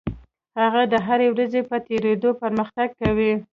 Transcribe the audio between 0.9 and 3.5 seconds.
د هرې ورځې په تېرېدو پرمختګ کوي.